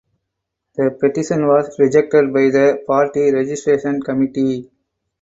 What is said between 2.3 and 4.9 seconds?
by the party registration committee.